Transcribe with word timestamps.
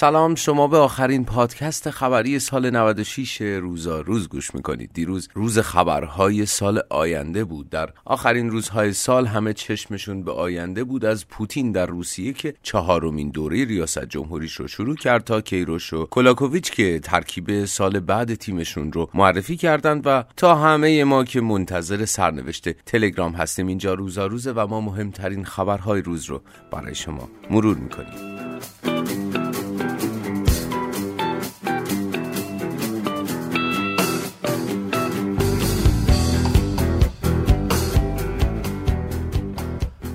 سلام 0.00 0.34
شما 0.34 0.66
به 0.66 0.76
آخرین 0.76 1.24
پادکست 1.24 1.90
خبری 1.90 2.38
سال 2.38 2.70
96 2.70 3.40
روزا 3.40 4.00
روز 4.00 4.28
گوش 4.28 4.54
می‌کنید. 4.54 4.90
دیروز 4.94 5.28
روز 5.34 5.58
خبرهای 5.58 6.46
سال 6.46 6.82
آینده 6.90 7.44
بود. 7.44 7.70
در 7.70 7.90
آخرین 8.04 8.50
روزهای 8.50 8.92
سال 8.92 9.26
همه 9.26 9.52
چشمشون 9.52 10.22
به 10.22 10.32
آینده 10.32 10.84
بود 10.84 11.04
از 11.04 11.28
پوتین 11.28 11.72
در 11.72 11.86
روسیه 11.86 12.32
که 12.32 12.54
چهارمین 12.62 13.30
دوره 13.30 13.64
ریاست 13.64 14.04
جمهوریش 14.04 14.52
رو 14.54 14.68
شروع 14.68 14.96
کرد 14.96 15.24
تا 15.24 15.40
کیروش 15.40 15.92
و 15.92 16.06
کولاکوویچ 16.06 16.70
که 16.70 17.00
ترکیب 17.00 17.64
سال 17.64 18.00
بعد 18.00 18.34
تیمشون 18.34 18.92
رو 18.92 19.10
معرفی 19.14 19.56
کردند 19.56 20.02
و 20.06 20.24
تا 20.36 20.54
همه 20.54 21.04
ما 21.04 21.24
که 21.24 21.40
منتظر 21.40 22.04
سرنوشت 22.04 22.70
تلگرام 22.70 23.32
هستیم 23.32 23.66
اینجا 23.66 23.94
روزا 23.94 24.26
روزه 24.26 24.52
و 24.52 24.66
ما 24.66 24.80
مهمترین 24.80 25.44
خبرهای 25.44 26.02
روز 26.02 26.24
رو 26.24 26.40
برای 26.70 26.94
شما 26.94 27.28
مرور 27.50 27.76
می‌کنیم. 27.76 28.38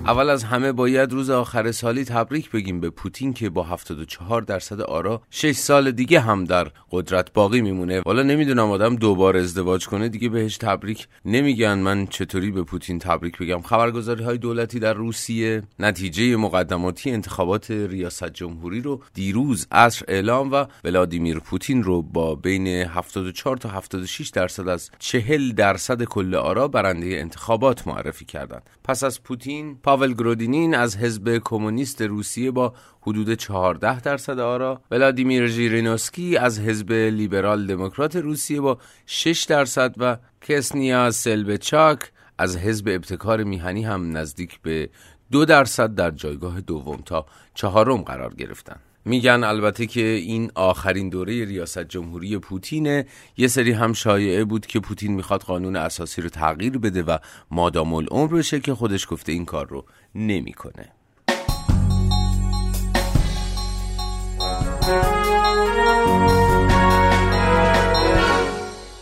اول 0.07 0.29
از 0.29 0.43
همه 0.43 0.71
باید 0.71 1.11
روز 1.11 1.29
آخر 1.29 1.71
سالی 1.71 2.05
تبریک 2.05 2.51
بگیم 2.51 2.79
به 2.79 2.89
پوتین 2.89 3.33
که 3.33 3.49
با 3.49 3.63
74 3.63 4.41
درصد 4.41 4.81
آرا 4.81 5.21
6 5.29 5.51
سال 5.51 5.91
دیگه 5.91 6.19
هم 6.19 6.43
در 6.43 6.67
قدرت 6.91 7.33
باقی 7.33 7.61
میمونه. 7.61 8.01
والا 8.05 8.23
نمی‌دونم 8.23 8.71
آدم 8.71 8.95
دوبار 8.95 9.37
ازدواج 9.37 9.87
کنه 9.87 10.09
دیگه 10.09 10.29
بهش 10.29 10.57
تبریک 10.57 11.07
نمیگن. 11.25 11.73
من 11.73 12.07
چطوری 12.07 12.51
به 12.51 12.63
پوتین 12.63 12.99
تبریک 12.99 13.37
بگم؟ 13.37 13.61
خبرگزاری 13.61 14.23
های 14.23 14.37
دولتی 14.37 14.79
در 14.79 14.93
روسیه 14.93 15.63
نتیجه 15.79 16.35
مقدماتی 16.35 17.11
انتخابات 17.11 17.71
ریاست 17.71 18.29
جمهوری 18.29 18.81
رو 18.81 19.01
دیروز 19.13 19.67
عصر 19.71 20.05
اعلام 20.07 20.51
و 20.51 20.65
ولادیمیر 20.83 21.39
پوتین 21.39 21.83
رو 21.83 22.01
با 22.01 22.35
بین 22.35 22.67
74 22.67 23.57
تا 23.57 23.69
76 23.69 24.29
درصد 24.29 24.67
از 24.67 24.89
40 24.99 25.51
درصد 25.51 26.03
کل 26.03 26.35
آرا 26.35 26.67
برنده 26.67 27.05
انتخابات 27.05 27.87
معرفی 27.87 28.25
کردند. 28.25 28.69
پس 28.83 29.03
از 29.03 29.23
پوتین 29.23 29.77
پاول 29.93 30.13
گرودینین 30.13 30.75
از 30.75 30.97
حزب 30.97 31.37
کمونیست 31.37 32.01
روسیه 32.01 32.51
با 32.51 32.73
حدود 33.01 33.33
14 33.33 33.99
درصد 33.99 34.39
آرا 34.39 34.81
ولادیمیر 34.91 35.47
ژیرینوسکی 35.47 36.37
از 36.37 36.59
حزب 36.59 36.91
لیبرال 36.91 37.67
دموکرات 37.67 38.15
روسیه 38.15 38.61
با 38.61 38.77
6 39.05 39.43
درصد 39.43 39.95
و 39.97 40.17
کسنیا 40.41 41.11
سلبچاک 41.11 42.11
از 42.37 42.57
حزب 42.57 42.87
ابتکار 42.87 43.43
میهنی 43.43 43.83
هم 43.83 44.17
نزدیک 44.17 44.59
به 44.61 44.89
دو 45.31 45.45
درصد 45.45 45.95
در 45.95 46.11
جایگاه 46.11 46.61
دوم 46.61 47.01
تا 47.05 47.25
چهارم 47.53 48.01
قرار 48.01 48.33
گرفتند. 48.33 48.92
میگن 49.05 49.43
البته 49.43 49.85
که 49.85 50.01
این 50.01 50.51
آخرین 50.55 51.09
دوره 51.09 51.45
ریاست 51.45 51.79
جمهوری 51.79 52.37
پوتینه 52.37 53.05
یه 53.37 53.47
سری 53.47 53.71
هم 53.71 53.93
شایعه 53.93 54.43
بود 54.43 54.65
که 54.65 54.79
پوتین 54.79 55.13
می‌خواد 55.13 55.41
قانون 55.41 55.75
اساسی 55.75 56.21
رو 56.21 56.29
تغییر 56.29 56.77
بده 56.77 57.03
و 57.03 57.17
مادام 57.51 57.93
العمر 57.93 58.27
بشه 58.27 58.59
که 58.59 58.73
خودش 58.73 59.07
گفته 59.09 59.31
این 59.31 59.45
کار 59.45 59.67
رو 59.67 59.85
نمی‌کنه. 60.15 60.91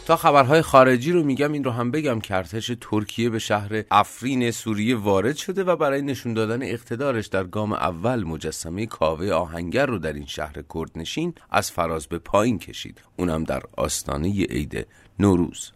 تا 0.06 0.16
خبرهای 0.16 0.62
خارجی 0.62 1.12
رو 1.12 1.24
میگم 1.24 1.52
این 1.52 1.64
رو 1.64 1.72
هم 1.72 1.92
بگم 1.92 2.20
که 2.20 2.36
ارتش 2.36 2.72
ترکیه 2.82 3.30
به 3.30 3.40
شهر 3.40 3.84
افرین 3.92 4.52
سوریه 4.52 4.96
وارد 4.96 5.36
شده 5.36 5.64
و 5.64 5.76
برای 5.76 6.02
نشون 6.02 6.34
دادن 6.34 6.64
اقتدارش 6.64 7.28
در 7.28 7.44
گام 7.44 7.74
اول 7.74 8.24
مجسمه 8.24 8.86
کاوه 8.86 9.32
آهنگر 9.32 9.86
رو 9.86 9.98
در 9.98 10.14
این 10.14 10.26
شهر 10.26 10.64
کردنشین 10.74 11.34
از 11.50 11.72
فراز 11.72 12.08
به 12.08 12.20
پایین 12.20 12.60
کشید. 12.60 13.02
اونم 13.18 13.44
در 13.44 13.62
آستانه 13.78 14.30
عید 14.30 14.88
نوروز. 15.20 15.72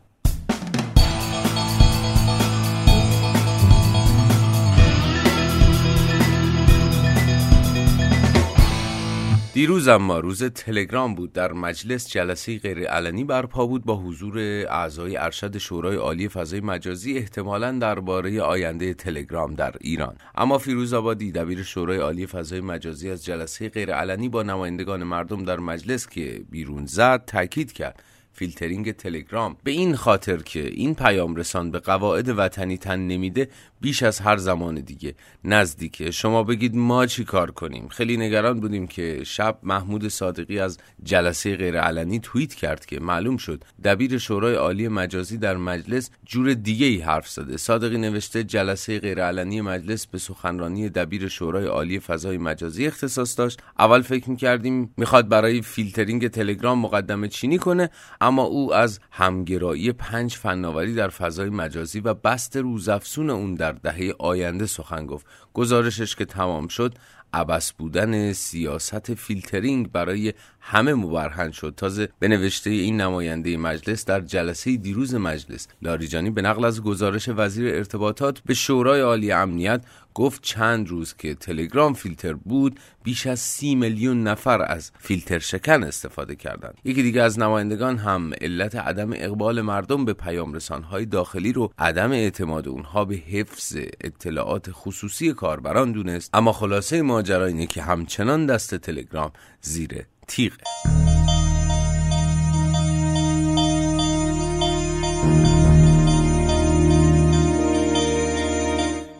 دیروز 9.55 9.88
اما 9.88 10.19
روز 10.19 10.43
تلگرام 10.43 11.16
بود. 11.16 11.33
در 11.33 11.53
مجلس 11.53 12.09
جلسه 12.09 12.59
غیرعلنی 12.59 13.23
برپا 13.23 13.66
بود 13.66 13.85
با 13.85 13.95
حضور 13.95 14.39
اعضای 14.69 15.17
ارشد 15.17 15.57
شورای 15.57 15.95
عالی 15.95 16.29
فضای 16.29 16.61
مجازی 16.61 17.17
احتمالا 17.17 17.71
درباره 17.71 18.41
آینده 18.41 18.94
تلگرام 18.94 19.53
در 19.53 19.75
ایران. 19.81 20.15
اما 20.35 20.57
فیروز 20.57 20.94
آبادی 20.94 21.31
دبیر 21.31 21.63
شورای 21.63 21.97
عالی 21.97 22.27
فضای 22.27 22.61
مجازی 22.61 23.09
از 23.09 23.25
جلسه 23.25 23.69
غیرعلنی 23.69 24.29
با 24.29 24.44
نمایندگان 24.44 25.03
مردم 25.03 25.44
در 25.44 25.59
مجلس 25.59 26.07
که 26.07 26.41
بیرون 26.51 26.85
زد 26.85 27.25
تاکید 27.25 27.71
کرد 27.71 28.03
فیلترینگ 28.35 28.91
تلگرام. 28.91 29.57
به 29.63 29.72
این 29.72 29.96
خاطر 29.96 30.38
که 30.38 30.68
این 30.68 30.96
پیام 30.96 31.35
رسان 31.35 31.72
به 31.72 31.79
قواعد 31.79 32.29
وطنی 32.29 32.78
تن 32.78 33.00
نمیده 33.00 33.50
بیش 33.81 34.03
از 34.03 34.19
هر 34.19 34.38
زمان 34.38 34.75
دیگه. 34.75 35.16
نزدیکه. 35.44 36.12
شما 36.12 36.44
بگید 36.44 36.75
ما 36.75 37.06
چی 37.06 37.24
کار 37.24 37.51
کنیم؟ 37.51 37.88
خیلی 37.88 38.18
نگران 38.18 38.59
بودیم 38.59 38.88
که 38.88 39.24
شب 39.24 39.59
محمود 39.63 40.07
صادقی 40.07 40.59
از 40.59 40.78
جلسه 41.03 41.56
غیرعلنی 41.56 42.19
توییت 42.19 42.53
کرد 42.53 42.85
که 42.85 43.00
معلوم 43.00 43.38
شد 43.38 43.63
دبیر 43.84 44.18
شورای 44.18 44.56
عالی 44.56 44.88
مجازی 44.88 45.38
در 45.38 45.57
مجلس 45.57 46.09
جور 46.25 46.53
دیگه 46.53 46.85
ای 46.85 47.00
حرف 47.00 47.29
زده. 47.29 47.57
صادقی 47.57 47.97
نوشته 47.97 48.44
جلسه 48.44 49.00
غیرعلنی 49.00 49.62
مجلس 49.62 50.07
به 50.07 50.18
سخنرانی 50.18 50.90
دبیر 50.90 51.28
شورای 51.28 51.66
عالی 51.66 52.00
فضای 52.00 52.38
مجازی 52.38 52.88
اختصاص 52.88 53.40
داشت. 53.40 53.59
اول 53.79 54.01
فکر 54.01 54.29
می‌کردیم 54.29 54.94
می‌خواد 54.97 55.29
برای 55.29 55.62
فیلترینگ 55.62 56.28
تلگرام 56.28 56.79
مقدمه 56.79 57.28
چینی 57.28 57.57
کنه 57.57 57.90
اما 58.25 58.44
او 58.44 58.74
از 58.74 59.00
همگرایی 59.12 59.91
پنج 59.91 60.36
فناوری 60.36 60.96
در 60.96 61.09
فضای 61.09 61.50
مجازی 61.50 62.00
و 62.00 62.13
بسط 62.13 62.57
روزافزون 62.58 63.30
اون 63.30 63.56
در 63.56 63.72
دهه 63.72 64.13
آینده 64.19 64.66
سخن 64.66 65.06
گفت. 65.06 65.25
گزارشش 65.53 66.16
که 66.16 66.25
تمام 66.25 66.68
شد 66.68 66.96
عبث 67.33 67.73
بودن 67.74 68.34
سیاست 68.34 69.13
فیلترینگ 69.13 69.91
برای 69.91 70.34
همه 70.67 70.93
مبرهن 70.93 71.51
شد. 71.51 71.73
تازه 71.77 72.09
به 72.19 72.27
نوشته 72.27 72.69
این 72.69 73.01
نماینده 73.01 73.57
مجلس 73.57 74.05
در 74.05 74.21
جلسه 74.21 74.77
دیروز 74.77 75.15
مجلس 75.15 75.67
لاریجانی 75.81 76.29
به 76.29 76.41
نقل 76.41 76.65
از 76.65 76.83
گزارش 76.83 77.29
وزیر 77.29 77.75
ارتباطات 77.75 78.39
به 78.39 78.53
شورای 78.53 79.01
عالی 79.01 79.31
امنیت 79.31 79.81
گفت 80.13 80.43
چند 80.43 80.89
روز 80.89 81.13
که 81.13 81.35
تلگرام 81.35 81.93
فیلتر 81.93 82.33
بود 82.33 82.79
بیش 83.03 83.27
از 83.27 83.39
سی 83.39 83.75
میلیون 83.75 84.23
نفر 84.23 84.61
از 84.61 84.91
فیلتر 84.99 85.39
شکن 85.39 85.83
استفاده 85.83 86.35
کردند. 86.35 86.77
یکی 86.83 87.03
دیگه 87.03 87.21
از 87.21 87.39
نمایندگان 87.39 87.97
هم 87.97 88.31
علت 88.41 88.75
عدم 88.75 89.13
اقبال 89.13 89.61
مردم 89.61 90.05
به 90.05 90.13
پیام 90.13 90.53
رسانهای 90.53 91.05
داخلی 91.05 91.53
رو 91.53 91.71
عدم 91.77 92.11
اعتماد 92.11 92.67
اونها 92.67 93.05
به 93.05 93.15
حفظ 93.15 93.77
اطلاعات 94.01 94.69
خصوصی 94.71 95.33
کاربران 95.33 95.91
دونست. 95.91 96.29
اما 96.33 96.51
خلاصه 96.51 97.01
ماجرا 97.01 97.45
اینه 97.45 97.65
که 97.67 97.81
همچنان 97.81 98.45
دست 98.45 98.75
تلگرام 98.75 99.31
زیر 99.61 100.05
Tiere. 100.28 100.94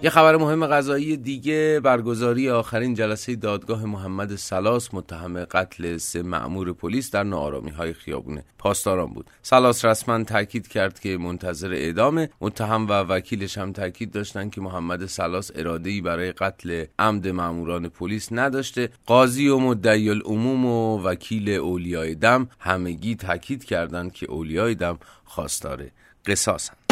یه 0.06 0.12
خبر 0.12 0.38
مهم 0.38 0.68
غذایی 0.68 1.18
دیگه 1.18 1.80
برگزاری 1.84 2.50
آخرین 2.50 2.94
جلسه 2.94 3.36
دادگاه 3.36 3.86
محمد 3.86 4.36
سلاس 4.36 4.94
متهم 4.94 5.46
قتل 5.46 5.98
سه 5.98 6.24
مأمور 6.24 6.74
پلیس 6.74 7.12
در 7.12 7.24
نارامی 7.24 7.72
های 7.72 7.94
خیابون 7.94 8.42
پاسداران 8.58 9.14
بود. 9.14 9.30
سلاس 9.42 9.86
رسما 9.86 10.24
تاکید 10.24 10.68
کرد 10.68 11.00
که 11.00 11.18
منتظر 11.18 11.74
اعدام 11.74 12.28
متهم 12.42 12.88
و 12.88 12.92
وکیلش 12.92 13.58
هم 13.58 13.72
تاکید 13.72 14.12
داشتن 14.12 14.50
که 14.50 14.62
محمد 14.62 15.06
سلاس 15.06 15.52
اراده 15.56 15.90
ای 15.90 16.02
برای 16.02 16.32
قتل 16.32 16.86
عمد 17.00 17.28
مأموران 17.28 17.90
پلیس 17.90 18.28
نداشته. 18.32 18.90
قاضی 19.06 19.48
و 19.48 19.58
مدعی 19.58 20.10
العموم 20.10 20.66
و 20.66 21.04
وکیل 21.04 21.50
اولیای 21.50 22.16
دم 22.16 22.50
همگی 22.60 23.16
تاکید 23.16 23.63
کردند 23.63 24.13
که 24.13 24.25
اولیای 24.25 24.75
دم 24.75 25.00
خواستار 25.24 25.86
قصاصند. 26.25 26.85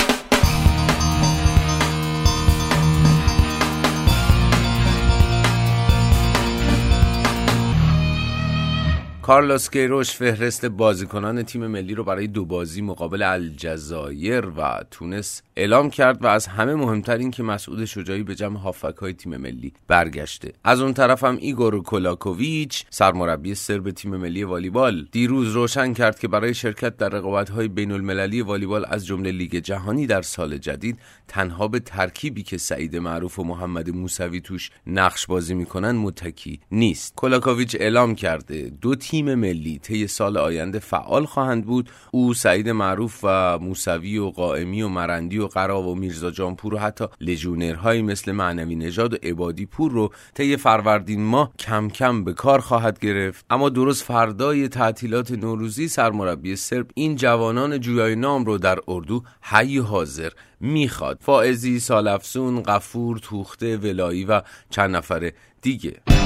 کارلوس 9.23 9.69
کیروش 9.69 10.11
فهرست 10.11 10.65
بازیکنان 10.65 11.43
تیم 11.43 11.67
ملی 11.67 11.95
رو 11.95 12.03
برای 12.03 12.27
دو 12.27 12.45
بازی 12.45 12.81
مقابل 12.81 13.21
الجزایر 13.21 14.45
و 14.45 14.83
تونس 14.91 15.41
اعلام 15.55 15.89
کرد 15.89 16.23
و 16.23 16.27
از 16.27 16.47
همه 16.47 16.75
مهمتر 16.75 17.17
این 17.17 17.31
که 17.31 17.43
مسعود 17.43 17.85
شجاعی 17.85 18.23
به 18.23 18.35
جمع 18.35 18.59
هافبک 18.59 18.97
های 19.01 19.13
تیم 19.13 19.37
ملی 19.37 19.73
برگشته. 19.87 20.53
از 20.63 20.81
اون 20.81 20.93
طرف 20.93 21.23
هم 21.23 21.37
ایگور 21.41 21.83
کولاکوویچ 21.83 22.85
سرمربی 22.89 23.55
سرب 23.55 23.91
تیم 23.91 24.15
ملی 24.15 24.43
والیبال 24.43 25.07
دیروز 25.11 25.51
روشن 25.51 25.93
کرد 25.93 26.19
که 26.19 26.27
برای 26.27 26.53
شرکت 26.53 26.97
در 26.97 27.09
رقابت 27.09 27.49
های 27.49 27.67
بین 27.67 27.91
المللی 27.91 28.41
والیبال 28.41 28.85
از 28.89 29.05
جمله 29.05 29.31
لیگ 29.31 29.55
جهانی 29.55 30.07
در 30.07 30.21
سال 30.21 30.57
جدید 30.57 30.99
تنها 31.27 31.67
به 31.67 31.79
ترکیبی 31.79 32.43
که 32.43 32.57
سعید 32.57 32.95
معروف 32.95 33.39
و 33.39 33.43
محمد 33.43 33.89
موسوی 33.89 34.41
توش 34.41 34.71
نقش 34.87 35.27
بازی 35.27 35.53
می‌کنن 35.53 35.91
متکی 35.91 36.59
نیست. 36.71 37.15
کولاکوویچ 37.15 37.77
اعلام 37.79 38.15
کرده 38.15 38.71
دو 38.81 38.95
تیم 38.95 39.12
ملی 39.21 39.79
طی 39.79 40.07
سال 40.07 40.37
آینده 40.37 40.79
فعال 40.79 41.25
خواهند 41.25 41.65
بود. 41.65 41.89
او 42.11 42.33
سعید 42.33 42.69
معروف 42.69 43.19
و 43.23 43.59
موسوی 43.59 44.17
و 44.17 44.29
قائمی 44.29 44.81
و 44.81 44.87
مرندی 44.87 45.39
و 45.39 45.47
قرا 45.47 45.81
و 45.81 45.95
میرزا 45.95 46.31
جانپور 46.31 46.73
و 46.73 46.77
حتی 46.77 47.05
لژونرهایی 47.21 48.01
مثل 48.01 48.31
معنوی 48.31 48.75
نژاد 48.75 49.13
و 49.13 49.17
عبادی 49.23 49.65
پور 49.65 49.91
رو 49.91 50.11
طی 50.33 50.57
فروردین 50.57 51.23
ماه 51.23 51.51
کم 51.59 51.89
کم 51.89 52.23
به 52.23 52.33
کار 52.33 52.59
خواهد 52.59 52.99
گرفت. 52.99 53.45
اما 53.49 53.69
درست 53.69 54.03
فردای 54.03 54.67
تعطیلات 54.67 55.31
نوروزی 55.31 55.87
سرمربی 55.87 56.55
سرب 56.55 56.87
این 56.93 57.15
جوانان 57.15 57.79
جویای 57.79 58.15
نام 58.15 58.45
رو 58.45 58.57
در 58.57 58.79
اردو 58.87 59.23
حی 59.41 59.77
حاضر 59.77 60.29
می‌خواد. 60.59 61.17
فائزی 61.21 61.79
سالفسون 61.79 62.63
قفور 62.63 63.17
توخته 63.17 63.77
ولایی 63.77 64.25
و 64.25 64.41
چند 64.69 64.95
نفر 64.95 65.31
دیگه. 65.61 66.22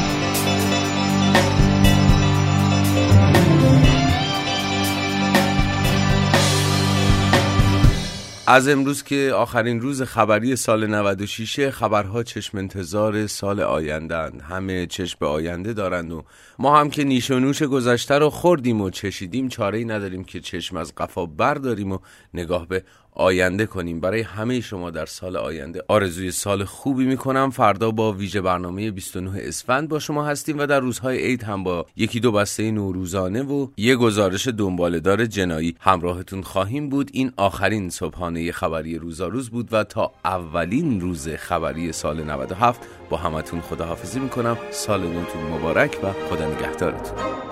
از 8.49 8.67
امروز 8.67 9.03
که 9.03 9.31
آخرین 9.35 9.81
روز 9.81 10.01
خبری 10.01 10.55
سال 10.55 10.87
96 10.87 11.69
خبرها 11.69 12.23
چشم 12.23 12.57
انتظار 12.57 13.27
سال 13.27 13.59
آیندهند 13.59 14.41
همه 14.41 14.85
چشم 14.85 15.17
به 15.19 15.27
آینده 15.27 15.73
دارند 15.73 16.11
و 16.11 16.23
ما 16.59 16.79
هم 16.79 16.89
که 16.89 17.03
نیش 17.03 17.31
و 17.31 17.39
نوش 17.39 17.63
گذشته 17.63 18.17
رو 18.17 18.29
خوردیم 18.29 18.81
و 18.81 18.89
چشیدیم. 18.89 19.49
چاره 19.49 19.77
ای 19.77 19.85
نداریم 19.85 20.23
که 20.23 20.39
چشم 20.39 20.77
از 20.77 20.95
قفا 20.95 21.25
برداریم 21.25 21.91
و 21.91 21.99
نگاه 22.33 22.67
به 22.67 22.83
آینده 23.17 23.65
کنیم. 23.65 23.99
برای 23.99 24.21
همه 24.21 24.61
شما 24.61 24.91
در 24.91 25.05
سال 25.05 25.37
آینده 25.37 25.83
آرزوی 25.87 26.31
سال 26.31 26.63
خوبی 26.63 27.05
می‌کنم. 27.05 27.49
فردا 27.49 27.91
با 27.91 28.13
ویژه 28.13 28.41
برنامه 28.41 28.91
29 28.91 29.39
اسفند 29.41 29.89
با 29.89 29.99
شما 29.99 30.25
هستیم 30.25 30.59
و 30.59 30.65
در 30.65 30.79
روزهای 30.79 31.17
عید 31.17 31.43
هم 31.43 31.63
با 31.63 31.85
یکی 31.95 32.19
دو 32.19 32.31
بسته 32.31 32.71
نوروزانه 32.71 33.43
و 33.43 33.67
یه 33.77 33.95
گزارش 33.95 34.47
دنبالدار 34.47 35.25
جنایی 35.25 35.75
همراهتون 35.79 36.41
خواهیم 36.41 36.89
بود. 36.89 37.09
این 37.13 37.31
آخرین 37.37 37.89
صبحانه 37.89 38.51
خبری 38.51 38.97
روزاروز 38.97 39.49
بود 39.49 39.69
و 39.71 39.83
تا 39.83 40.11
اولین 40.25 41.01
روز 41.01 41.29
خبری 41.29 41.91
سال 41.91 42.23
97 42.23 42.81
با 43.09 43.17
همتون 43.17 43.61
خداحافظی 43.61 44.19
می‌کنم. 44.19 44.57
سال 44.71 45.01
نوتون 45.01 45.41
مبارک 45.43 45.97
و 46.03 46.13
خدا 46.29 46.47
نگهدارتون. 46.47 47.46